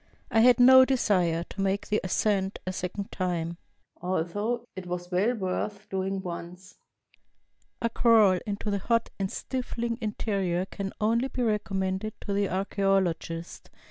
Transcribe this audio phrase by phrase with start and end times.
[0.31, 3.59] I had no desire to make the ascent a second time,
[4.01, 6.79] although it was well worth doing once.
[7.83, 13.69] A crawl into the hot and stifling interior can only be recommended to the archaeologist.